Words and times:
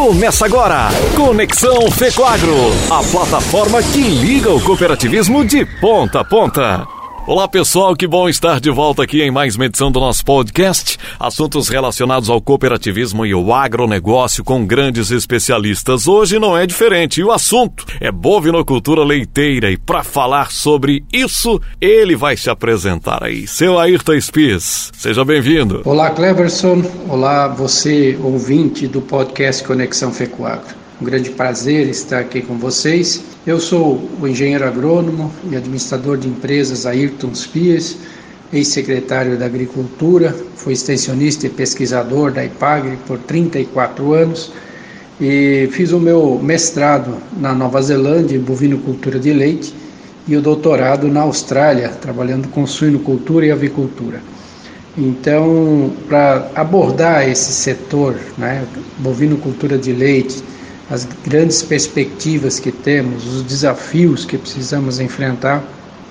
Começa 0.00 0.46
agora, 0.46 0.88
Conexão 1.14 1.90
Fecoagro, 1.90 2.56
a 2.90 3.02
plataforma 3.12 3.82
que 3.82 4.00
liga 4.00 4.50
o 4.50 4.58
cooperativismo 4.58 5.44
de 5.44 5.66
ponta 5.78 6.20
a 6.20 6.24
ponta. 6.24 6.99
Olá 7.30 7.46
pessoal, 7.46 7.94
que 7.94 8.08
bom 8.08 8.28
estar 8.28 8.58
de 8.58 8.72
volta 8.72 9.04
aqui 9.04 9.22
em 9.22 9.30
mais 9.30 9.54
uma 9.54 9.66
edição 9.66 9.92
do 9.92 10.00
nosso 10.00 10.24
podcast. 10.24 10.98
Assuntos 11.16 11.68
relacionados 11.68 12.28
ao 12.28 12.40
cooperativismo 12.40 13.24
e 13.24 13.32
o 13.32 13.54
agronegócio 13.54 14.42
com 14.42 14.66
grandes 14.66 15.12
especialistas. 15.12 16.08
Hoje 16.08 16.40
não 16.40 16.58
é 16.58 16.66
diferente 16.66 17.20
e 17.20 17.24
o 17.24 17.30
assunto 17.30 17.86
é 18.00 18.10
bovinocultura 18.10 19.04
leiteira. 19.04 19.70
E 19.70 19.76
para 19.78 20.02
falar 20.02 20.50
sobre 20.50 21.04
isso, 21.12 21.60
ele 21.80 22.16
vai 22.16 22.36
se 22.36 22.50
apresentar 22.50 23.22
aí. 23.22 23.46
Seu 23.46 23.78
Ayrton 23.78 24.20
Spies, 24.20 24.90
seja 24.92 25.24
bem-vindo. 25.24 25.82
Olá 25.84 26.10
Cleverson, 26.10 26.82
olá 27.08 27.46
você 27.46 28.18
ouvinte 28.20 28.88
do 28.88 29.00
podcast 29.00 29.62
Conexão 29.62 30.12
Fecoagro. 30.12 30.79
Um 31.00 31.04
grande 31.06 31.30
prazer 31.30 31.88
estar 31.88 32.18
aqui 32.18 32.42
com 32.42 32.58
vocês. 32.58 33.24
Eu 33.46 33.58
sou 33.58 34.06
o 34.20 34.28
engenheiro 34.28 34.66
agrônomo 34.66 35.32
e 35.50 35.56
administrador 35.56 36.18
de 36.18 36.28
empresas 36.28 36.84
Ayrton 36.84 37.34
Spies, 37.34 37.96
ex-secretário 38.52 39.38
da 39.38 39.46
Agricultura, 39.46 40.36
fui 40.56 40.74
extensionista 40.74 41.46
e 41.46 41.48
pesquisador 41.48 42.32
da 42.32 42.44
IPAGRE 42.44 42.98
por 43.06 43.16
34 43.16 44.12
anos 44.12 44.52
e 45.18 45.70
fiz 45.72 45.90
o 45.92 45.98
meu 45.98 46.38
mestrado 46.42 47.16
na 47.40 47.54
Nova 47.54 47.80
Zelândia 47.80 48.36
em 48.36 48.40
bovinocultura 48.40 49.18
de 49.18 49.32
leite 49.32 49.74
e 50.28 50.36
o 50.36 50.42
doutorado 50.42 51.08
na 51.08 51.22
Austrália, 51.22 51.88
trabalhando 51.88 52.46
com 52.48 52.66
suinocultura 52.66 53.46
e 53.46 53.50
avicultura. 53.50 54.20
Então, 54.98 55.92
para 56.06 56.50
abordar 56.54 57.26
esse 57.26 57.52
setor, 57.52 58.16
né, 58.36 58.66
bovinocultura 58.98 59.78
de 59.78 59.94
leite, 59.94 60.49
as 60.90 61.06
grandes 61.24 61.62
perspectivas 61.62 62.58
que 62.58 62.72
temos, 62.72 63.24
os 63.26 63.42
desafios 63.42 64.24
que 64.24 64.36
precisamos 64.36 64.98
enfrentar. 64.98 65.62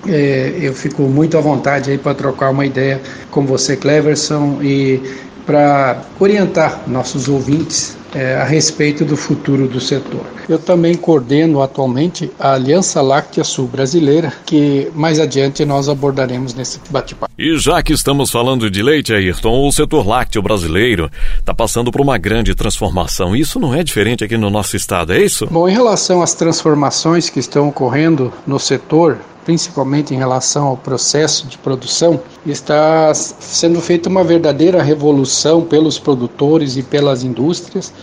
É, 0.08 0.58
eu 0.62 0.74
fico 0.74 1.04
muito 1.04 1.38
à 1.38 1.42
vontade 1.42 1.92
aí 1.92 1.98
para 1.98 2.14
trocar 2.16 2.52
uma 2.52 2.66
ideia 2.66 3.02
com 3.30 3.46
você, 3.46 3.76
Cleverson, 3.76 4.60
e 4.62 5.02
para 5.46 6.02
orientar 6.20 6.84
nossos 6.88 7.28
ouvintes 7.28 7.99
é, 8.14 8.36
a 8.36 8.44
respeito 8.44 9.06
do 9.06 9.16
futuro 9.16 9.68
do 9.68 9.80
setor. 9.80 10.26
Eu 10.48 10.58
também 10.58 10.96
coordeno 10.96 11.62
atualmente 11.62 12.32
a 12.40 12.54
Aliança 12.54 13.02
Láctea 13.02 13.44
Sul 13.44 13.68
Brasileira, 13.68 14.34
que 14.46 14.90
mais 14.96 15.20
adiante 15.20 15.64
nós 15.66 15.88
abordaremos 15.88 16.54
nesse 16.54 16.80
bate-papo. 16.90 17.32
E 17.38 17.58
já 17.58 17.82
que 17.82 17.94
estamos 17.94 18.32
falando 18.32 18.70
de 18.70 18.82
leite, 18.82 19.14
Ayrton, 19.14 19.68
o 19.68 19.72
setor 19.72 20.06
lácteo 20.06 20.42
brasileiro 20.42 21.10
está 21.38 21.54
passando 21.54 21.92
por 21.92 22.02
uma 22.02 22.18
grande 22.18 22.54
transformação. 22.56 23.36
Isso 23.36 23.60
não 23.60 23.74
é 23.74 23.84
diferente 23.84 24.24
aqui 24.24 24.38
no 24.38 24.50
nosso 24.50 24.76
estado, 24.76 25.14
é 25.14 25.22
isso? 25.22 25.48
Bom, 25.50 25.68
em 25.68 25.72
relação 25.72 26.22
às 26.22 26.34
transformações 26.34 27.30
que 27.30 27.40
estão 27.40 27.70
ocorrendo 27.70 28.34
no 28.46 28.60
setor, 28.60 29.20
principalmente 29.46 30.14
em 30.14 30.18
relação 30.18 30.68
ao 30.68 30.78
processo 30.78 31.48
de 31.48 31.58
produção, 31.58 32.20
está 32.46 33.14
sendo 33.14 33.82
feita 33.82 34.10
uma 34.10 34.24
verdadeira 34.24 34.82
revolução 34.82 35.62
pelos 35.64 35.98
produtores 35.98 36.78
e 36.78 36.84
pelas 36.84 37.24
indústrias 37.24 37.94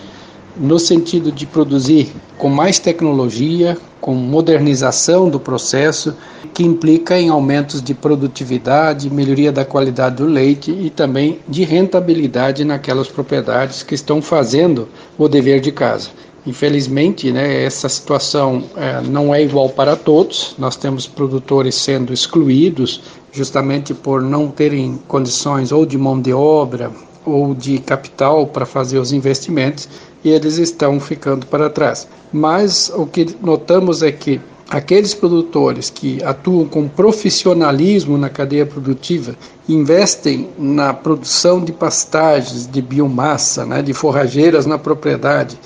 no 0.56 0.78
sentido 0.78 1.30
de 1.30 1.44
produzir 1.44 2.12
com 2.38 2.48
mais 2.48 2.78
tecnologia, 2.78 3.76
com 4.00 4.14
modernização 4.14 5.28
do 5.28 5.38
processo, 5.38 6.14
que 6.54 6.62
implica 6.62 7.18
em 7.18 7.28
aumentos 7.28 7.82
de 7.82 7.92
produtividade, 7.92 9.10
melhoria 9.10 9.52
da 9.52 9.64
qualidade 9.64 10.16
do 10.16 10.26
leite 10.26 10.70
e 10.70 10.88
também 10.88 11.40
de 11.46 11.64
rentabilidade 11.64 12.64
naquelas 12.64 13.08
propriedades 13.08 13.82
que 13.82 13.94
estão 13.94 14.22
fazendo 14.22 14.88
o 15.18 15.28
dever 15.28 15.60
de 15.60 15.72
casa. 15.72 16.10
Infelizmente, 16.46 17.32
né, 17.32 17.64
essa 17.64 17.88
situação 17.88 18.62
é, 18.76 19.00
não 19.00 19.34
é 19.34 19.42
igual 19.42 19.68
para 19.68 19.96
todos. 19.96 20.54
Nós 20.56 20.76
temos 20.76 21.06
produtores 21.06 21.74
sendo 21.74 22.12
excluídos 22.12 23.02
justamente 23.32 23.92
por 23.92 24.22
não 24.22 24.48
terem 24.48 24.98
condições 25.08 25.72
ou 25.72 25.84
de 25.84 25.98
mão 25.98 26.20
de 26.20 26.32
obra 26.32 26.92
ou 27.24 27.52
de 27.52 27.78
capital 27.78 28.46
para 28.46 28.64
fazer 28.64 28.98
os 28.98 29.12
investimentos 29.12 29.88
e 30.22 30.30
eles 30.30 30.58
estão 30.58 31.00
ficando 31.00 31.44
para 31.46 31.68
trás. 31.68 32.06
Mas 32.32 32.92
o 32.94 33.06
que 33.06 33.26
notamos 33.42 34.02
é 34.02 34.12
que 34.12 34.40
aqueles 34.70 35.14
produtores 35.14 35.90
que 35.90 36.22
atuam 36.22 36.66
com 36.66 36.88
profissionalismo 36.88 38.16
na 38.16 38.28
cadeia 38.28 38.64
produtiva 38.64 39.34
investem 39.68 40.48
na 40.56 40.94
produção 40.94 41.62
de 41.62 41.72
pastagens, 41.72 42.68
de 42.68 42.80
biomassa, 42.80 43.66
né, 43.66 43.82
de 43.82 43.92
forrageiras 43.92 44.64
na 44.64 44.78
propriedade, 44.78 45.58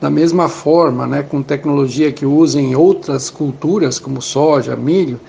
da 0.00 0.08
mesma 0.08 0.48
forma, 0.48 1.06
né, 1.06 1.22
com 1.22 1.42
tecnologia 1.42 2.12
que 2.12 2.24
usam 2.24 2.60
em 2.60 2.76
outras 2.76 3.30
culturas, 3.30 3.98
como 3.98 4.22
soja, 4.22 4.76
milho, 4.76 5.20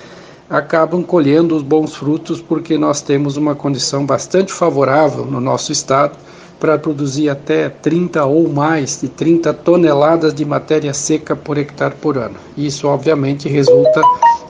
acabam 0.49 1.03
colhendo 1.03 1.55
os 1.55 1.63
bons 1.63 1.95
frutos 1.95 2.41
porque 2.41 2.77
nós 2.77 3.01
temos 3.01 3.37
uma 3.37 3.55
condição 3.55 4.05
bastante 4.05 4.51
favorável 4.51 5.25
no 5.25 5.39
nosso 5.39 5.71
estado 5.71 6.17
para 6.59 6.77
produzir 6.77 7.29
até 7.29 7.69
30 7.69 8.25
ou 8.25 8.49
mais 8.49 8.99
de 9.01 9.07
30 9.07 9.53
toneladas 9.53 10.33
de 10.33 10.43
matéria 10.43 10.93
seca 10.93 11.35
por 11.35 11.57
hectare 11.57 11.95
por 12.01 12.17
ano. 12.17 12.35
Isso, 12.57 12.87
obviamente, 12.87 13.47
resulta 13.47 14.01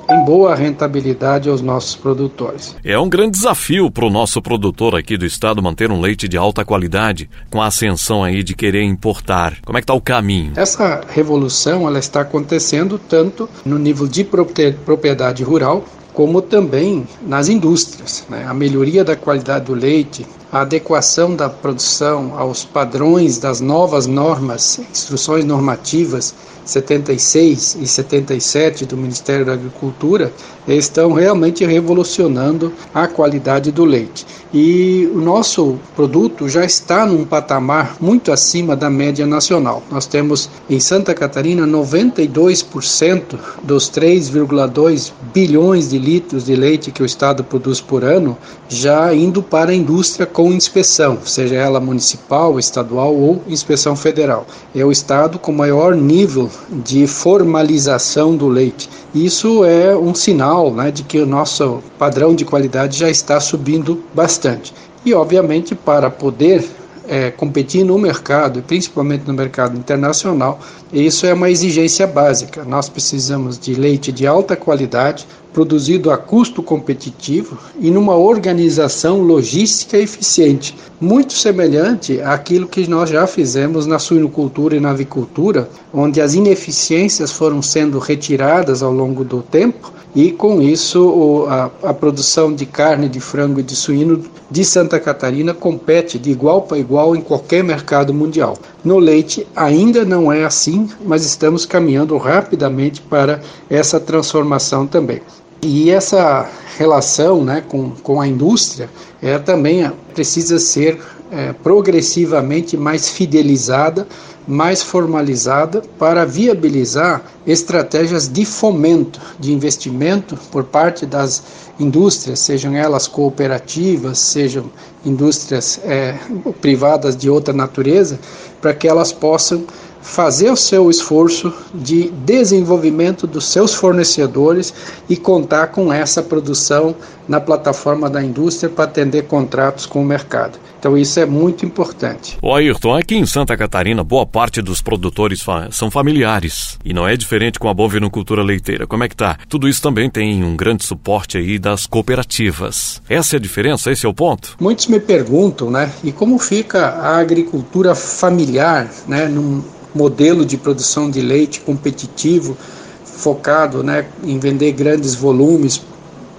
em 0.10 0.26
boa 0.26 0.56
rentabilidade 0.56 1.50
aos 1.50 1.62
nossos 1.62 1.96
produtores. 1.96 2.76
É 2.84 2.98
um 2.98 3.08
grande 3.08 3.38
desafio 3.38 3.92
para 3.92 4.06
o 4.06 4.10
nosso 4.10 4.42
produtor 4.42 4.96
aqui 4.96 5.16
do 5.16 5.26
estado 5.26 5.62
manter 5.62 5.92
um 5.92 6.02
leite 6.02 6.28
de 6.28 6.36
alta 6.36 6.66
qualidade, 6.66 7.30
com 7.52 7.62
a 7.62 7.68
ascensão 7.68 8.24
aí 8.24 8.42
de 8.42 8.56
querer 8.56 8.84
importar. 8.84 9.58
Como 9.64 9.78
é 9.78 9.82
que 9.82 9.84
está 9.84 9.94
o 9.94 10.02
caminho? 10.02 10.54
Essa 10.56 11.02
revolução 11.10 11.88
ela 11.88 12.00
está 12.00 12.22
acontecendo 12.22 12.98
tanto 12.98 13.48
no 13.64 13.78
nível 13.78 14.08
de 14.08 14.24
propriedade 14.24 15.44
rural, 15.44 15.86
como 16.12 16.42
também 16.42 17.08
nas 17.22 17.48
indústrias. 17.48 18.26
Né? 18.28 18.46
A 18.48 18.54
melhoria 18.54 19.04
da 19.04 19.16
qualidade 19.16 19.66
do 19.66 19.74
leite, 19.74 20.26
a 20.52 20.62
adequação 20.62 21.36
da 21.36 21.50
produção 21.50 22.34
aos 22.38 22.66
padrões 22.66 23.38
das 23.38 23.62
novas 23.62 24.08
normas, 24.08 24.80
instruções 24.92 25.46
normativas 25.46 26.34
76 26.70 27.78
e 27.82 27.88
77 27.88 28.86
do 28.86 28.96
Ministério 28.96 29.46
da 29.46 29.54
Agricultura 29.54 30.32
estão 30.68 31.14
realmente 31.14 31.66
revolucionando 31.66 32.72
a 32.94 33.08
qualidade 33.08 33.72
do 33.72 33.84
leite. 33.84 34.26
E 34.54 35.10
o 35.14 35.20
nosso 35.20 35.80
produto 35.96 36.48
já 36.48 36.64
está 36.64 37.06
num 37.06 37.26
patamar 37.26 37.96
muito 38.00 38.32
acima 38.32 38.76
da 38.76 38.90
média 38.90 39.26
nacional. 39.26 39.82
Nós 39.92 40.06
temos 40.06 40.50
em 40.70 40.80
Santa 40.80 41.14
Catarina 41.14 41.66
92% 41.66 43.38
dos 43.64 43.90
3,2 43.90 45.12
bilhões 45.34 45.90
de 45.90 45.98
litros 45.98 46.46
de 46.46 46.56
leite 46.56 46.92
que 46.92 47.02
o 47.02 47.06
estado 47.06 47.44
produz 47.44 47.82
por 47.82 48.04
ano 48.04 48.38
já 48.68 49.14
indo 49.14 49.42
para 49.42 49.72
a 49.72 49.76
indústria 49.76 50.26
com 50.40 50.54
inspeção, 50.54 51.18
seja 51.26 51.56
ela 51.56 51.82
municipal, 51.82 52.58
estadual 52.58 53.14
ou 53.14 53.44
inspeção 53.46 53.94
federal. 53.94 54.48
É 54.74 54.86
o 54.86 54.90
estado 54.90 55.38
com 55.38 55.52
maior 55.52 55.94
nível 55.94 56.50
de 56.72 57.06
formalização 57.08 58.38
do 58.38 58.48
leite. 58.48 58.90
Isso 59.14 59.66
é 59.66 59.94
um 59.94 60.16
sinal 60.16 60.72
né, 60.74 60.92
de 60.92 61.04
que 61.04 61.20
o 61.20 61.26
nosso 61.26 61.84
padrão 61.98 62.34
de 62.34 62.46
qualidade 62.46 62.98
já 62.98 63.10
está 63.10 63.38
subindo 63.42 64.02
bastante. 64.14 64.74
E, 65.06 65.14
obviamente, 65.14 65.76
para 65.76 66.10
poder 66.10 66.66
é, 67.06 67.32
competir 67.32 67.84
no 67.84 67.98
mercado, 67.98 68.62
principalmente 68.62 69.28
no 69.28 69.34
mercado 69.34 69.78
internacional, 69.78 70.62
isso 70.94 71.26
é 71.26 71.34
uma 71.34 71.50
exigência 71.50 72.08
básica. 72.08 72.64
Nós 72.64 72.88
precisamos 72.88 73.60
de 73.60 73.74
leite 73.74 74.10
de 74.10 74.26
alta 74.26 74.56
qualidade, 74.56 75.28
produzido 75.54 76.12
a 76.12 76.18
custo 76.18 76.62
competitivo 76.62 77.58
e 77.80 77.90
numa 77.90 78.16
organização 78.16 79.22
logística 79.22 79.98
eficiente, 79.98 80.76
muito 81.00 81.34
semelhante 81.34 82.22
àquilo 82.22 82.68
que 82.68 82.88
nós 82.88 83.10
já 83.10 83.26
fizemos 83.26 83.86
na 83.86 84.00
suinocultura 84.00 84.76
e 84.76 84.80
na 84.80 84.92
avicultura, 84.92 85.70
onde 85.94 86.22
as 86.22 86.34
ineficiências 86.34 87.32
foram 87.32 87.62
sendo 87.62 88.00
retiradas 88.00 88.84
ao 88.84 88.92
longo 88.92 89.24
do 89.24 89.42
tempo 89.42 89.92
e 90.16 90.32
com 90.32 90.62
isso 90.62 91.46
a, 91.84 91.94
produção 91.94 92.54
de 92.54 92.66
carne 92.66 93.08
de 93.08 93.20
frango 93.20 93.60
e 93.60 93.64
de 93.64 93.76
suíno 93.76 94.24
de 94.50 94.66
Santa 94.66 95.00
Catarina 95.00 95.54
compete 95.54 96.18
de 96.18 96.32
igual 96.32 96.64
para 96.64 96.80
igual 96.80 97.16
em 97.16 97.22
qualquer 97.22 97.64
mercado 97.64 98.14
mundial. 98.14 98.58
No 98.84 98.98
leite 98.98 99.46
ainda 99.56 100.04
não 100.04 100.32
é 100.32 100.44
assim, 100.44 100.90
mas 101.06 101.26
estamos 101.26 101.66
caminhando 101.66 102.18
rapidamente 102.18 103.02
para 103.02 103.42
essa 103.70 104.00
transformação 104.00 104.88
também. 104.88 105.22
E 105.62 105.90
essa 105.92 106.50
relação 106.78 107.44
né, 107.44 107.64
com, 107.68 107.92
com 107.92 108.22
a 108.22 108.28
indústria 108.28 108.90
é, 109.22 109.38
também 109.38 109.92
precisa 110.14 110.58
ser 110.58 111.02
é, 111.32 111.54
progressivamente 111.54 112.78
mais 112.78 113.10
fidelizada 113.10 114.08
mais 114.50 114.82
formalizada 114.82 115.84
para 116.00 116.26
viabilizar 116.26 117.22
estratégias 117.46 118.28
de 118.28 118.44
fomento 118.44 119.22
de 119.40 119.54
investimento 119.54 120.36
por 120.52 120.64
parte 120.64 121.06
das 121.06 121.44
indústrias, 121.80 122.40
sejam 122.40 122.76
elas 122.76 123.08
cooperativas, 123.08 124.18
sejam 124.18 124.66
indústrias 125.06 125.80
é, 125.84 126.18
privadas 126.60 127.16
de 127.16 127.30
outra 127.30 127.54
natureza, 127.54 128.20
para 128.60 128.74
que 128.74 128.88
elas 128.88 129.12
possam 129.12 129.66
fazer 130.02 130.50
o 130.50 130.56
seu 130.56 130.90
esforço 130.90 131.54
de 131.74 132.10
desenvolvimento 132.10 133.28
dos 133.28 133.46
seus 133.46 133.74
fornecedores 133.74 134.74
e 135.10 135.18
contar 135.18 135.68
com 135.68 135.92
essa 135.92 136.22
produção 136.22 136.96
na 137.28 137.40
plataforma 137.40 138.10
da 138.10 138.24
indústria 138.24 138.70
para 138.70 138.86
atender 138.86 139.24
contratos 139.28 139.86
com 139.86 140.02
o 140.02 140.06
mercado. 140.06 140.58
Então 140.80 140.98
isso 140.98 141.20
é 141.20 141.26
muito 141.26 141.66
importante. 141.66 142.38
O 142.42 142.56
Ayrton, 142.56 142.96
aqui 142.96 143.16
em 143.16 143.26
Santa 143.26 143.58
Catarina, 143.58 144.04
boa 144.04 144.26
parte 144.26 144.62
dos 144.62 144.82
produtores 144.82 145.46
são 145.72 145.92
familiares 145.92 146.80
e 146.84 146.94
não 146.94 147.08
é 147.08 147.18
diferente 147.18 147.60
com 147.60 147.68
a 147.68 147.74
bovinocultura 147.74 148.42
leiteira. 148.42 148.88
Como 148.88 149.04
é 149.04 149.10
que 149.10 149.16
tá? 149.16 149.38
Tudo 149.50 149.68
isso 149.68 149.82
também 149.82 150.10
tem 150.10 150.44
um 150.44 150.56
grande 150.56 150.86
suporte 150.86 151.38
aí 151.38 151.60
das 151.60 151.86
cooperativas. 151.86 153.02
Essa 153.10 153.36
é 153.36 153.38
a 153.38 153.42
diferença? 153.42 153.92
Esse 153.92 154.06
é 154.06 154.10
o 154.10 154.14
ponto? 154.14 154.56
Muitos 154.60 154.88
me 154.88 155.02
perguntam, 155.02 155.70
né? 155.70 155.92
E 156.02 156.14
como 156.14 156.40
fica 156.40 156.88
a 156.88 157.18
agricultura 157.18 157.94
familiar, 157.94 158.90
né? 159.06 159.28
Num 159.28 159.62
modelo 159.94 160.46
de 160.46 160.58
produção 160.58 161.10
de 161.10 161.22
leite 161.22 161.62
competitivo, 161.62 162.58
focado, 163.04 163.84
né? 163.84 164.08
Em 164.24 164.40
vender 164.40 164.72
grandes 164.72 165.16
volumes 165.16 165.82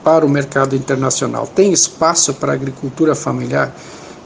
para 0.02 0.24
o 0.24 0.28
mercado 0.28 0.74
internacional. 0.74 1.46
Tem 1.46 1.72
espaço 1.72 2.34
para 2.34 2.52
a 2.52 2.54
agricultura 2.54 3.14
familiar? 3.14 3.74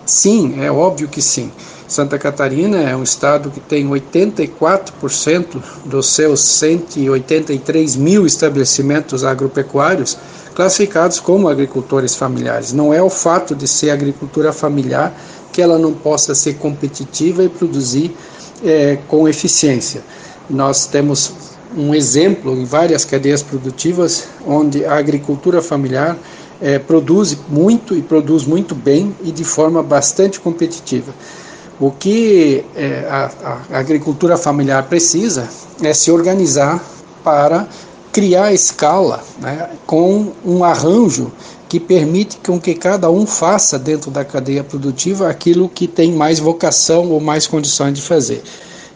Sim, 0.07 0.61
é 0.61 0.71
óbvio 0.71 1.09
que 1.09 1.23
sim. 1.23 1.51
Santa 1.89 2.19
Catarina 2.19 2.79
é 2.79 2.97
um 2.97 3.03
estado 3.03 3.51
que 3.51 3.61
tem 3.61 3.89
84% 3.89 5.63
dos 5.85 6.07
seus 6.09 6.41
183 6.41 7.97
mil 7.97 8.27
estabelecimentos 8.27 9.25
agropecuários 9.25 10.17
classificados 10.55 11.21
como 11.21 11.49
agricultores 11.49 12.15
familiares. 12.15 12.73
Não 12.73 12.93
é 12.95 13.03
o 13.03 13.11
fato 13.11 13.55
de 13.55 13.67
ser 13.67 13.91
agricultura 13.91 14.53
familiar 14.53 15.15
que 15.53 15.61
ela 15.61 15.79
não 15.79 15.93
possa 15.93 16.35
ser 16.35 16.55
competitiva 16.55 17.45
e 17.45 17.49
produzir 17.49 18.17
é, 18.65 18.99
com 19.09 19.29
eficiência. 19.29 20.03
Nós 20.49 20.87
temos 20.87 21.33
um 21.77 21.95
exemplo 21.95 22.53
em 22.57 22.65
várias 22.65 23.05
cadeias 23.05 23.43
produtivas 23.43 24.29
onde 24.47 24.85
a 24.85 24.95
agricultura 24.97 25.61
familiar 25.61 26.17
é, 26.61 26.79
produz 26.79 27.37
muito 27.49 27.97
e 27.97 28.03
produz 28.03 28.45
muito 28.45 28.75
bem 28.75 29.15
e 29.23 29.31
de 29.31 29.45
forma 29.45 29.83
bastante 29.83 30.41
competitiva. 30.41 31.13
O 31.81 31.91
que 31.91 32.65
é, 32.77 33.07
a, 33.11 33.31
a 33.73 33.79
agricultura 33.79 34.37
familiar 34.37 34.85
precisa 34.85 35.49
é 35.83 35.93
se 35.93 36.11
organizar 36.11 36.83
para 37.25 37.67
criar 38.13 38.53
escala 38.53 39.25
né, 39.41 39.71
com 39.85 40.33
um 40.45 40.63
arranjo 40.63 41.33
que 41.75 41.81
permite 41.81 42.37
com 42.37 42.61
que 42.61 42.73
cada 42.73 43.11
um 43.11 43.27
faça 43.27 43.77
dentro 43.77 44.09
da 44.09 44.25
cadeia 44.25 44.63
produtiva 44.63 45.29
aquilo 45.29 45.69
que 45.69 45.89
tem 45.89 46.13
mais 46.13 46.39
vocação 46.39 47.11
ou 47.11 47.19
mais 47.19 47.49
condições 47.49 47.95
de 47.95 48.01
fazer. 48.01 48.45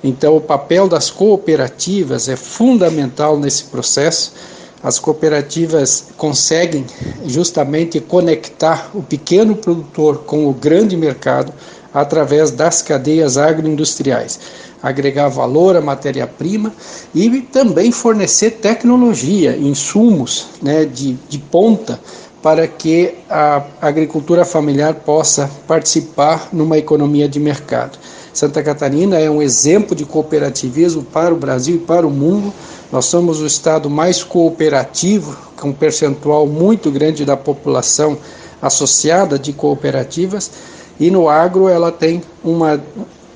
Então, 0.05 0.37
o 0.37 0.41
papel 0.41 0.87
das 0.87 1.11
cooperativas 1.11 2.29
é 2.29 2.37
fundamental 2.37 3.37
nesse 3.37 3.65
processo 3.65 4.33
as 4.81 4.97
cooperativas 4.97 6.05
conseguem 6.17 6.87
justamente 7.27 7.99
conectar 7.99 8.93
o 8.95 9.03
pequeno 9.03 9.57
produtor 9.57 10.19
com 10.19 10.47
o 10.47 10.55
grande 10.55 10.97
mercado 10.97 11.53
através 11.93 12.53
das 12.53 12.81
cadeias 12.81 13.37
agroindustriais, 13.37 14.39
agregar 14.81 15.29
valor 15.31 15.75
à 15.75 15.81
matéria-prima 15.81 16.73
e 17.13 17.41
também 17.41 17.91
fornecer 17.91 18.53
tecnologia, 18.53 19.57
insumos 19.57 20.47
né, 20.63 20.85
de, 20.85 21.15
de 21.29 21.39
ponta 21.39 21.99
para 22.43 22.67
que 22.69 23.15
a 23.29 23.65
agricultura 23.81 24.45
familiar 24.45 24.95
possa 24.95 25.51
participar 25.67 26.49
numa 26.53 26.79
economia 26.79 27.29
de 27.29 27.41
mercado. 27.41 27.99
Santa 28.33 28.63
Catarina 28.63 29.19
é 29.19 29.29
um 29.29 29.43
exemplo 29.43 29.97
de 29.97 30.05
cooperativismo 30.05 31.03
para 31.03 31.35
o 31.35 31.37
Brasil 31.37 31.77
e 31.77 31.81
para 31.81 32.07
o 32.07 32.11
mundo 32.11 32.53
nós 32.93 33.07
somos 33.07 33.41
o 33.41 33.47
estado 33.47 33.91
mais 33.91 34.23
cooperativo, 34.23 35.37
com 35.57 35.71
um 35.71 35.73
percentual 35.73 36.47
muito 36.47 36.91
grande 36.91 37.25
da 37.25 37.37
população 37.37 38.17
associada 38.63 39.39
de 39.39 39.53
cooperativas, 39.53 40.51
e 40.99 41.11
no 41.11 41.29
agro 41.29 41.69
ela 41.69 41.93
tem 41.93 42.23
uma, 42.43 42.81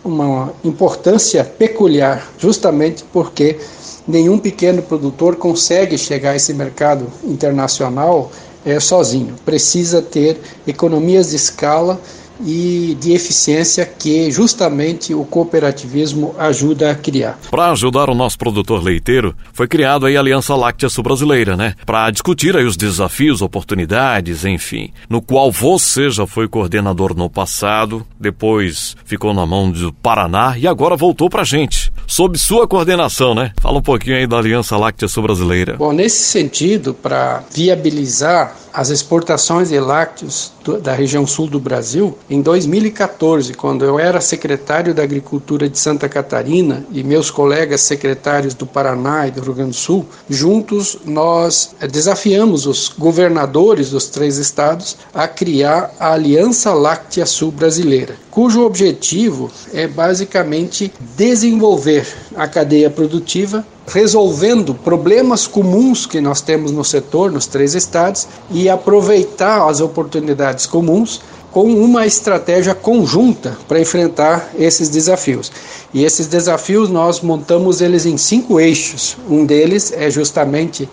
uma 0.04 0.52
importância 0.64 1.44
peculiar, 1.44 2.28
justamente 2.38 3.04
porque 3.12 3.58
nenhum 4.06 4.38
pequeno 4.38 4.82
produtor 4.82 5.36
consegue 5.36 5.98
chegar 5.98 6.30
a 6.30 6.36
esse 6.36 6.54
mercado 6.54 7.06
internacional 7.24 8.30
é, 8.64 8.78
sozinho. 8.80 9.34
Precisa 9.44 10.00
ter 10.00 10.40
economias 10.66 11.30
de 11.30 11.36
escala 11.36 12.00
e 12.44 12.96
de 13.00 13.12
eficiência 13.12 13.86
que 13.86 14.30
justamente 14.30 15.14
o 15.14 15.24
cooperativismo 15.24 16.34
ajuda 16.38 16.90
a 16.90 16.94
criar. 16.94 17.38
Para 17.50 17.70
ajudar 17.70 18.10
o 18.10 18.14
nosso 18.14 18.38
produtor 18.38 18.82
leiteiro, 18.82 19.34
foi 19.52 19.68
criado 19.68 20.06
a 20.06 20.08
Aliança 20.08 20.54
Láctea 20.54 20.88
Sul-Brasileira, 20.88 21.56
né? 21.56 21.74
Para 21.84 22.10
discutir 22.10 22.56
aí 22.56 22.64
os 22.64 22.76
desafios, 22.76 23.42
oportunidades, 23.42 24.44
enfim, 24.44 24.92
no 25.08 25.20
qual 25.20 25.50
você 25.50 26.10
já 26.10 26.26
foi 26.26 26.48
coordenador 26.48 27.14
no 27.16 27.28
passado, 27.28 28.06
depois 28.18 28.96
ficou 29.04 29.32
na 29.34 29.46
mão 29.46 29.70
do 29.70 29.92
Paraná 29.92 30.56
e 30.58 30.66
agora 30.66 30.96
voltou 30.96 31.28
para 31.28 31.42
a 31.42 31.44
gente. 31.44 31.92
Sob 32.06 32.38
sua 32.38 32.66
coordenação, 32.66 33.34
né? 33.34 33.52
Fala 33.60 33.78
um 33.78 33.82
pouquinho 33.82 34.16
aí 34.16 34.26
da 34.26 34.38
Aliança 34.38 34.76
Láctea 34.76 35.08
Sul-Brasileira. 35.08 35.76
Bom, 35.76 35.92
nesse 35.92 36.22
sentido, 36.22 36.94
para 36.94 37.42
viabilizar 37.52 38.56
as 38.72 38.88
exportações 38.88 39.68
de 39.68 39.78
lácteos 39.78 40.52
da 40.82 40.92
região 40.92 41.26
sul 41.26 41.46
do 41.46 41.58
Brasil, 41.58 42.16
em 42.28 42.40
2014, 42.40 43.54
quando 43.54 43.84
eu 43.84 43.98
era 43.98 44.20
secretário 44.20 44.94
da 44.94 45.02
Agricultura 45.02 45.68
de 45.68 45.78
Santa 45.78 46.08
Catarina 46.08 46.84
e 46.92 47.02
meus 47.02 47.30
colegas 47.30 47.80
secretários 47.80 48.54
do 48.54 48.66
Paraná 48.66 49.26
e 49.26 49.30
do 49.30 49.40
Rio 49.40 49.54
Grande 49.54 49.70
do 49.70 49.76
Sul, 49.76 50.06
juntos 50.28 50.98
nós 51.04 51.74
eh, 51.80 51.86
desafiamos 51.86 52.66
os 52.66 52.88
governadores 52.88 53.90
dos 53.90 54.06
três 54.06 54.38
estados 54.38 54.96
a 55.12 55.26
criar 55.26 55.94
a 55.98 56.12
Aliança 56.12 56.72
Láctea 56.72 57.26
Sul 57.26 57.50
Brasileira, 57.50 58.16
cujo 58.30 58.64
objetivo 58.64 59.50
é 59.72 59.86
basicamente 59.86 60.92
desenvolver 61.16 62.06
a 62.36 62.48
cadeia 62.48 62.90
produtiva 62.90 63.64
resolvendo 63.86 64.74
problemas 64.74 65.46
comuns 65.46 66.06
que 66.06 66.20
nós 66.20 66.40
temos 66.40 66.70
no 66.70 66.84
setor, 66.84 67.30
nos 67.32 67.46
três 67.46 67.74
estados, 67.74 68.28
e 68.50 68.68
aproveitar 68.68 69.68
as 69.68 69.80
oportunidades 69.80 70.66
comuns 70.66 71.20
com 71.50 71.64
uma 71.64 72.06
estratégia 72.06 72.74
conjunta 72.74 73.56
para 73.68 73.80
enfrentar 73.80 74.50
esses 74.58 74.88
desafios. 74.88 75.52
E 75.92 76.04
esses 76.04 76.26
desafios 76.26 76.88
nós 76.88 77.20
montamos 77.20 77.80
eles 77.80 78.06
em 78.06 78.16
cinco 78.16 78.58
eixos. 78.58 79.16
Um 79.28 79.44
deles 79.44 79.92
é 79.94 80.10
justamente 80.10 80.88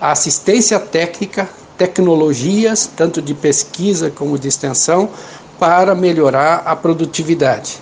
a 0.00 0.12
assistência 0.12 0.78
técnica, 0.78 1.48
tecnologias, 1.76 2.88
tanto 2.94 3.20
de 3.20 3.34
pesquisa 3.34 4.10
como 4.10 4.38
de 4.38 4.46
extensão, 4.46 5.08
para 5.58 5.94
melhorar 5.94 6.62
a 6.64 6.76
produtividade. 6.76 7.78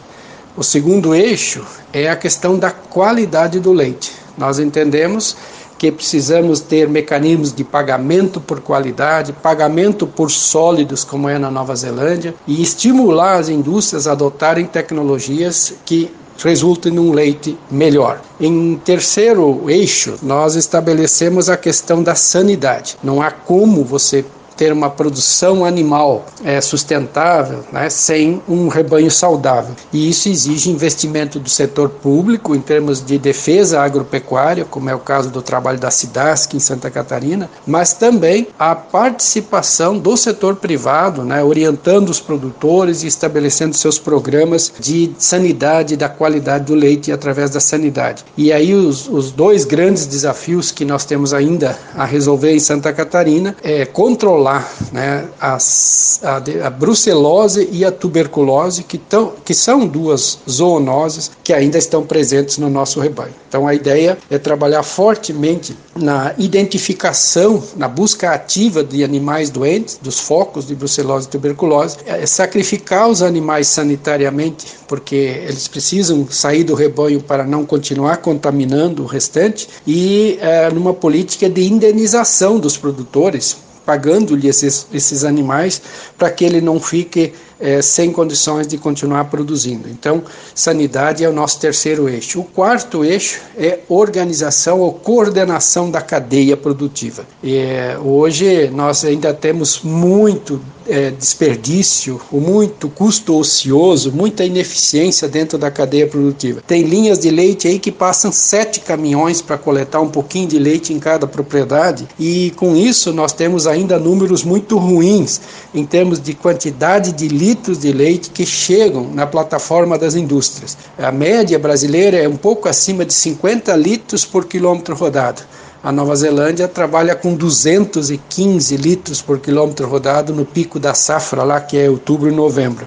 O 0.55 0.63
segundo 0.63 1.15
eixo 1.15 1.65
é 1.95 2.11
a 2.11 2.17
questão 2.17 2.59
da 2.59 2.71
qualidade 2.71 3.59
do 3.59 3.73
leite. 3.73 4.13
Nós 4.37 4.59
entendemos 4.59 5.35
que 5.79 5.91
precisamos 5.91 6.61
ter 6.61 6.87
mecanismos 6.87 7.55
de 7.55 7.65
pagamento 7.65 8.39
por 8.39 8.61
qualidade, 8.61 9.33
pagamento 9.33 10.07
por 10.07 10.31
sólidos, 10.31 11.05
como 11.05 11.27
é 11.27 11.39
na 11.39 11.51
Nova 11.51 11.75
Zelândia, 11.75 12.35
e 12.47 12.61
estimular 12.61 13.39
as 13.39 13.49
indústrias 13.49 14.07
a 14.07 14.13
adotarem 14.13 14.67
tecnologias 14.67 15.73
que 15.87 16.13
resultem 16.37 16.93
num 16.93 17.13
leite 17.13 17.57
melhor. 17.71 18.21
Em 18.39 18.79
terceiro 18.85 19.71
eixo, 19.71 20.19
nós 20.23 20.55
estabelecemos 20.55 21.49
a 21.49 21.57
questão 21.57 22.03
da 22.03 22.15
sanidade. 22.15 22.99
Não 23.03 23.23
há 23.23 23.31
como 23.31 23.83
você 23.85 24.23
ter 24.57 24.73
uma 24.73 24.91
produção 24.91 25.65
animal 25.65 26.27
é, 26.45 26.61
sustentável 26.61 27.65
né, 27.73 27.89
sem 27.89 28.43
um 28.49 28.69
rebanho 28.69 29.11
saudável. 29.11 29.75
E 29.93 30.09
isso 30.09 30.29
exige 30.29 30.71
investimento 30.71 31.39
do 31.39 31.49
setor 31.49 31.89
público 31.89 32.55
em 32.55 32.61
termos 32.61 33.05
de 33.05 33.19
defesa 33.19 33.81
agropecuária, 33.81 34.65
como 34.65 34.91
é 34.91 34.95
o 34.95 34.99
caso 34.99 35.31
do 35.31 35.43
trabalho 35.43 35.79
da 35.79 35.91
SIDASC 35.91 36.55
em 36.55 36.61
Santa 36.61 36.91
Catarina, 36.91 37.51
mas 37.67 37.93
também 37.93 38.49
a 38.59 38.75
participação 38.75 39.99
do 39.99 40.17
setor 40.17 40.57
privado, 40.57 41.25
né, 41.25 41.43
orientando 41.43 42.09
os 42.09 42.21
produtores 42.21 43.03
e 43.03 43.07
estabelecendo 43.07 43.77
seus 43.77 43.99
programas 43.99 44.73
de 44.79 45.13
sanidade 45.19 45.97
da 45.97 46.09
qualidade 46.09 46.67
do 46.67 46.75
leite 46.75 47.11
através 47.11 47.51
da 47.51 47.61
sanidade. 47.61 48.25
E 48.37 48.53
aí 48.53 48.75
os, 48.75 49.09
os 49.09 49.31
dois 49.31 49.65
grandes 49.65 50.07
desafios 50.07 50.71
que 50.71 50.85
nós 50.85 51.05
temos 51.05 51.33
ainda 51.33 51.79
a 51.95 52.05
resolver 52.05 52.53
em 52.53 52.61
Santa 52.61 52.93
Catarina 52.93 53.57
é 53.63 53.85
controlar 53.85 54.42
controlar 54.43 54.69
né, 54.91 55.29
as, 55.41 56.21
a, 56.23 56.67
a, 56.67 56.71
brucelose 56.71 57.69
e 57.71 57.85
a 57.85 57.93
tuberculose, 57.93 58.83
que, 58.83 58.99
tão, 58.99 59.33
que 59.45 59.55
são 59.55 59.87
duas 59.87 60.39
zoonoses 60.51 61.31
que 61.45 61.53
ainda 61.53 61.79
estão 61.79 62.05
presentes 62.05 62.59
no 62.59 62.69
nosso 62.69 63.01
rebanho. 63.01 63.33
Então 63.49 63.67
a 63.67 63.75
ideia 63.75 64.19
é 64.31 64.39
trabalhar 64.39 64.83
fortemente 64.83 65.77
na 65.95 66.35
identificação, 66.39 67.63
na 67.77 67.87
busca 67.87 68.31
ativa 68.31 68.83
de 68.83 69.05
animais 69.05 69.51
doentes, 69.51 69.99
dos 70.03 70.19
focos 70.19 70.67
de 70.67 70.75
brucelose 70.75 71.27
e 71.27 71.31
tuberculose, 71.31 71.99
é 72.07 72.25
sacrificar 72.27 73.09
os 73.09 73.23
animais 73.23 73.69
sanitariamente, 73.69 74.67
porque 74.89 75.15
eles 75.15 75.69
precisam 75.69 76.27
sair 76.31 76.65
do 76.65 76.75
rebanho 76.75 77.23
para 77.23 77.45
não 77.45 77.65
continuar 77.65 78.19
contaminando 78.19 79.03
o 79.03 79.07
restante, 79.07 79.69
e 79.87 80.39
é, 80.41 80.71
numa 80.71 80.95
política 80.95 81.49
de 81.49 81.65
indenização 81.65 82.59
dos 82.59 82.77
produtores, 82.79 83.57
pagando-lhe 83.85 84.49
esses, 84.49 84.87
esses 84.93 85.25
animais 85.25 85.81
para 86.17 86.31
que 86.31 86.45
ele 86.45 86.61
não 86.61 86.81
fique 86.81 87.33
é, 87.63 87.81
sem 87.81 88.11
condições 88.11 88.67
de 88.67 88.77
continuar 88.77 89.27
produzindo. 89.27 89.89
Então, 89.89 90.25
sanidade 90.53 91.23
é 91.23 91.29
o 91.29 91.33
nosso 91.33 91.61
terceiro 91.61 92.09
eixo. 92.09 92.41
O 92.41 92.45
quarto 92.45 93.05
eixo 93.05 93.41
é 93.57 93.79
organização 93.89 94.81
ou 94.81 94.93
coordenação 94.93 95.89
da 95.89 96.01
cadeia 96.01 96.57
produtiva. 96.57 97.25
E, 97.43 97.57
é, 97.57 97.97
hoje 98.03 98.69
nós 98.69 99.05
ainda 99.05 99.33
temos 99.33 99.81
muito 99.83 100.61
é, 100.87 101.11
desperdício, 101.11 102.21
muito 102.31 102.89
custo 102.89 103.37
ocioso, 103.37 104.13
muita 104.13 104.45
ineficiência 104.45 105.29
dentro 105.29 105.59
da 105.59 105.71
cadeia 105.71 106.07
produtiva. 106.07 106.63
Tem 106.67 106.83
linhas 106.83 107.19
de 107.19 107.31
leite 107.31 107.69
aí 107.69 107.79
que 107.79 107.91
passam 107.91 108.33
sete 108.33 108.81
caminhões 108.81 109.41
para 109.41 109.59
coletar 109.59 110.01
um 110.01 110.09
pouquinho 110.09 110.49
de 110.49 110.59
leite 110.59 110.93
em 110.93 110.99
cada 110.99 111.27
propriedade 111.27 112.09
e 112.19 112.53
com 112.57 112.77
isso 112.77 113.13
nós 113.13 113.33
temos 113.33 113.67
ainda 113.67 113.99
números 113.99 114.45
muito 114.45 114.79
ruins 114.79 115.41
em 115.75 115.85
termos 115.85 116.21
de 116.21 116.35
quantidade 116.35 117.13
de 117.13 117.29
litros 117.29 117.79
de 117.79 117.93
leite 117.93 118.31
que 118.31 118.45
chegam 118.45 119.09
na 119.13 119.27
plataforma 119.27 119.99
das 119.99 120.15
indústrias. 120.15 120.77
A 120.99 121.13
média 121.13 121.59
brasileira 121.59 122.19
é 122.19 122.29
um 122.29 122.37
pouco 122.37 122.69
acima 122.69 123.05
de 123.05 123.15
50 123.15 123.75
litros 123.77 124.25
por 124.25 124.45
quilômetro 124.47 124.95
rodado. 124.95 125.43
A 125.85 125.91
Nova 125.91 126.15
Zelândia 126.15 126.69
trabalha 126.69 127.17
com 127.17 127.35
215 127.35 128.77
litros 128.77 129.21
por 129.21 129.41
quilômetro 129.41 129.89
rodado 129.89 130.33
no 130.33 130.45
pico 130.45 130.79
da 130.79 130.95
safra, 130.95 131.43
lá 131.43 131.61
que 131.61 131.77
é 131.77 131.91
outubro 131.91 132.29
e 132.29 132.33
novembro. 132.33 132.87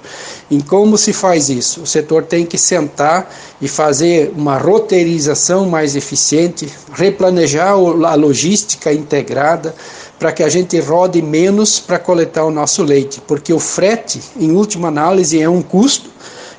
E 0.49 0.63
como 0.63 0.97
se 0.97 1.11
faz 1.11 1.49
isso? 1.49 1.81
O 1.81 1.85
setor 1.85 2.23
tem 2.23 2.45
que 2.45 2.57
sentar 2.57 3.29
e 3.59 3.67
fazer 3.67 4.31
uma 4.33 4.57
roteirização 4.57 5.65
mais 5.65 5.97
eficiente, 5.97 6.71
replanejar 6.93 7.73
a 7.73 8.15
logística 8.15 8.93
integrada, 8.93 9.75
para 10.17 10.31
que 10.31 10.41
a 10.41 10.47
gente 10.47 10.79
rode 10.79 11.21
menos 11.21 11.81
para 11.81 11.99
coletar 11.99 12.45
o 12.45 12.51
nosso 12.51 12.81
leite, 12.81 13.21
porque 13.27 13.51
o 13.51 13.59
frete, 13.59 14.21
em 14.39 14.51
última 14.51 14.87
análise, 14.87 15.41
é 15.41 15.49
um 15.49 15.61
custo 15.61 16.09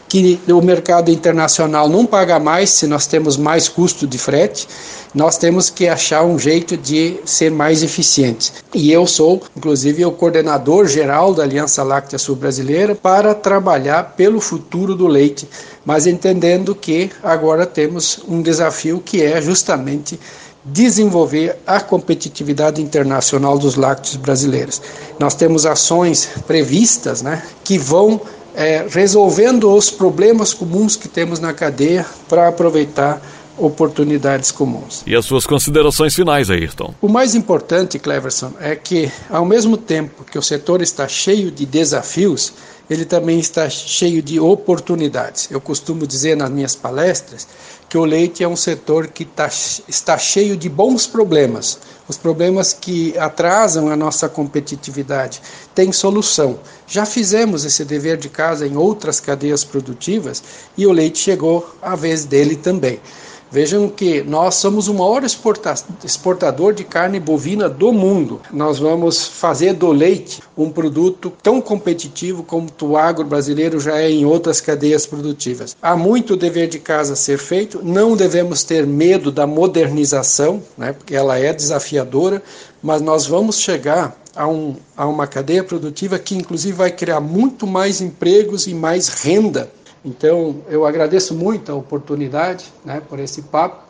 que 0.09 0.39
o 0.49 0.61
mercado 0.61 1.11
internacional 1.11 1.89
não 1.89 2.07
paga 2.07 2.39
mais 2.39 2.71
se 2.71 2.87
nós 2.87 3.07
temos 3.07 3.37
mais 3.37 3.69
custo 3.69 4.07
de 4.07 4.19
frete, 4.19 4.69
nós 5.17 5.39
temos 5.39 5.71
que 5.71 5.89
achar 5.89 6.25
um 6.25 6.39
jeito 6.39 6.77
de 6.77 7.19
ser 7.25 7.51
mais 7.51 7.83
eficientes. 7.83 8.53
E 8.75 8.93
eu 8.93 9.07
sou, 9.07 9.43
inclusive, 9.57 10.05
o 10.05 10.13
coordenador 10.13 10.87
geral 10.87 11.33
da 11.33 11.43
Aliança 11.43 11.83
Láctea 11.83 12.19
Sul 12.19 12.37
Brasileira 12.37 12.95
para 12.95 13.35
trabalhar 13.35 14.13
pelo 14.15 14.43
futuro 14.43 14.95
do 14.95 15.07
leite, 15.07 15.49
mas 15.87 16.07
entendendo 16.07 16.75
que 16.75 17.11
agora 17.23 17.65
temos 17.65 18.21
um 18.29 18.43
desafio 18.43 19.01
que 19.03 19.23
é 19.23 19.41
justamente 19.41 20.21
desenvolver 20.63 21.57
a 21.67 21.81
competitividade 21.81 22.83
internacional 22.83 23.57
dos 23.57 23.75
lácteos 23.75 24.17
brasileiros. 24.17 24.83
Nós 25.19 25.35
temos 25.35 25.65
ações 25.65 26.29
previstas 26.47 27.23
né, 27.23 27.43
que 27.65 27.79
vão 27.79 28.21
é, 28.55 28.85
resolvendo 28.91 29.73
os 29.73 29.91
problemas 29.91 30.53
comuns 30.53 30.95
que 30.95 31.09
temos 31.09 31.41
na 31.41 31.55
cadeia 31.55 32.05
para 32.29 32.49
aproveitar 32.49 33.23
oportunidades 33.59 34.51
comuns. 34.51 35.03
E 35.07 35.15
as 35.15 35.25
suas 35.25 35.47
considerações 35.47 36.15
finais, 36.15 36.51
Ayrton? 36.51 36.95
O 37.01 37.09
mais 37.09 37.35
importante, 37.35 37.99
Cleverson, 37.99 38.53
é 38.61 38.77
que 38.77 39.11
ao 39.31 39.45
mesmo 39.45 39.77
tempo 39.77 40.25
que 40.25 40.39
o 40.39 40.43
setor 40.43 40.83
está 40.83 41.09
cheio 41.09 41.51
de 41.51 41.65
desafios, 41.65 42.53
ele 42.89 43.05
também 43.05 43.39
está 43.41 43.69
cheio 43.69 44.23
de 44.23 44.39
oportunidades. 44.39 45.49
Eu 45.51 45.61
costumo 45.61 46.07
dizer 46.07 46.37
nas 46.37 46.51
minhas 46.51 46.77
palestras 46.77 47.49
que 47.89 47.99
o 47.99 48.05
leite 48.05 48.45
é 48.45 48.49
um 48.49 48.57
setor 48.57 49.09
que 49.09 49.25
tá, 49.25 49.49
está 49.89 50.17
cheio 50.19 50.57
de 50.57 50.69
bons 50.69 51.07
problemas. 51.07 51.79
Os 52.09 52.17
problemas 52.17 52.73
que 52.73 53.17
atrasam 53.19 53.89
a 53.89 53.97
nossa 53.97 54.29
competitividade 54.29 55.41
têm 55.75 55.93
solução. 55.93 56.59
Já 56.87 57.05
fizemos 57.05 57.65
esse 57.65 57.85
dever 57.85 58.17
de 58.17 58.29
casa 58.29 58.67
em 58.67 58.77
outras 58.77 59.19
cadeias 59.19 59.65
produtivas 59.65 60.43
e 60.77 60.87
o 60.87 60.93
leite 60.93 61.19
chegou 61.19 61.69
a 61.83 61.97
vez 61.97 62.25
dele 62.25 62.55
também. 62.55 63.01
Vejam 63.51 63.89
que 63.89 64.23
nós 64.23 64.57
somos 64.57 64.89
o 64.89 64.95
maior 64.95 65.23
exportador 65.25 66.73
de 66.73 66.85
carne 66.85 67.21
bovina 67.21 67.69
do 67.69 67.93
mundo. 67.93 68.41
Nós 68.53 68.79
vamos 68.79 69.27
fazer 69.27 69.73
do 69.73 69.93
leite 69.93 70.43
um 70.57 70.71
produto 70.71 71.33
tão 71.43 71.61
competitivo 71.61 72.43
como 72.43 72.69
o 72.83 72.97
agro 72.97 73.25
brasileiro 73.25 73.79
já 73.79 73.99
é 73.99 74.11
em 74.11 74.25
outras 74.25 74.61
cadeias 74.61 75.07
produtivas. 75.07 75.77
Há 75.81 75.97
muito 75.97 76.37
dever 76.37 76.69
de 76.69 76.79
casa 76.79 77.13
a 77.13 77.17
ser 77.17 77.39
feito, 77.39 77.81
não 77.85 78.17
devemos 78.17 78.65
ter 78.65 78.87
medo 78.87 79.31
da 79.31 79.47
modernização, 79.47 80.63
né, 80.77 80.93
porque 80.93 81.15
ela 81.15 81.39
é 81.39 81.53
desafiadora, 81.53 82.43
mas 82.83 83.01
nós 83.01 83.27
vamos 83.27 83.61
chegar 83.61 84.17
a, 84.35 84.47
um, 84.47 84.77
a 84.97 85.07
uma 85.07 85.27
cadeia 85.27 85.65
produtiva 85.65 86.19
que, 86.19 86.37
inclusive, 86.37 86.77
vai 86.77 86.91
criar 86.91 87.21
muito 87.21 87.67
mais 87.67 88.01
empregos 88.01 88.67
e 88.67 88.75
mais 88.75 89.09
renda 89.09 89.71
então, 90.07 90.63
eu 90.69 90.87
agradeço 90.87 91.35
muito 91.35 91.73
a 91.73 91.75
oportunidade 91.75 92.73
né, 92.85 93.03
por 93.09 93.19
esse 93.19 93.43
papo 93.43 93.83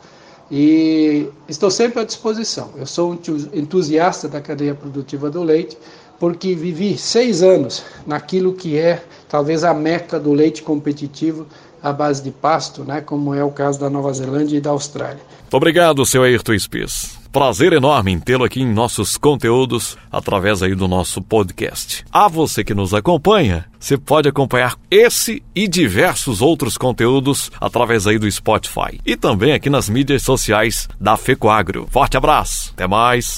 e 0.49 1.29
estou 1.47 1.69
sempre 1.69 1.99
à 1.99 2.03
disposição. 2.03 2.71
Eu 2.75 2.87
sou 2.87 3.11
um 3.11 3.19
entusiasta 3.53 4.27
da 4.27 4.41
cadeia 4.41 4.73
produtiva 4.73 5.29
do 5.29 5.43
leite, 5.43 5.77
porque 6.19 6.55
vivi 6.55 6.97
seis 6.97 7.43
anos 7.43 7.83
naquilo 8.07 8.53
que 8.53 8.75
é 8.77 9.03
talvez 9.29 9.63
a 9.63 9.75
meca 9.75 10.19
do 10.19 10.33
leite 10.33 10.63
competitivo 10.63 11.45
à 11.81 11.93
base 11.93 12.23
de 12.23 12.31
pasto, 12.31 12.83
né, 12.83 13.01
como 13.01 13.33
é 13.33 13.43
o 13.43 13.51
caso 13.51 13.79
da 13.79 13.89
Nova 13.89 14.11
Zelândia 14.13 14.57
e 14.57 14.61
da 14.61 14.71
Austrália. 14.71 15.19
Muito 15.41 15.53
obrigado, 15.53 16.05
seu 16.05 16.23
Ayrton 16.23 16.57
Spies. 16.59 17.17
Prazer 17.31 17.71
enorme 17.73 18.11
em 18.11 18.19
tê-lo 18.19 18.43
aqui 18.43 18.61
em 18.61 18.73
nossos 18.73 19.15
conteúdos 19.15 19.97
através 20.11 20.63
aí 20.63 20.73
do 20.73 20.87
nosso 20.87 21.21
podcast. 21.21 22.03
A 22.11 22.27
você 22.27 22.63
que 22.63 22.73
nos 22.73 22.93
acompanha, 22.93 23.65
você 23.79 23.97
pode 23.97 24.27
acompanhar 24.27 24.75
esse 24.89 25.43
e 25.53 25.67
diversos 25.67 26.41
outros 26.41 26.77
conteúdos 26.77 27.51
através 27.61 28.07
aí 28.07 28.17
do 28.17 28.29
Spotify 28.29 28.99
e 29.05 29.15
também 29.15 29.53
aqui 29.53 29.69
nas 29.69 29.87
mídias 29.87 30.23
sociais 30.23 30.87
da 30.99 31.15
Fecoagro. 31.15 31.87
Forte 31.91 32.17
abraço, 32.17 32.71
até 32.73 32.87
mais. 32.87 33.35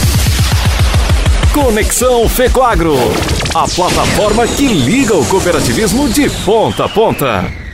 Conexão 1.53 2.29
Fecoagro, 2.29 2.95
a 3.53 3.67
plataforma 3.67 4.47
que 4.47 4.67
liga 4.67 5.15
o 5.15 5.25
cooperativismo 5.25 6.07
de 6.09 6.29
ponta 6.45 6.85
a 6.85 6.89
ponta. 6.89 7.68